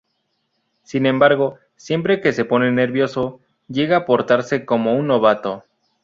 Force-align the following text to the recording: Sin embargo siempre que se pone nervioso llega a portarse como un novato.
Sin 0.83 1.05
embargo 1.05 1.59
siempre 1.75 2.21
que 2.21 2.33
se 2.33 2.43
pone 2.43 2.71
nervioso 2.71 3.39
llega 3.67 3.97
a 3.97 4.05
portarse 4.07 4.65
como 4.65 4.95
un 4.95 5.05
novato. 5.05 5.63